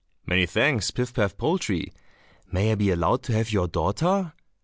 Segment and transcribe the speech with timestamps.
[0.25, 1.93] "Many thanks, Pif paf poltrie."
[2.51, 4.33] "May I be allowed to have your daughter?"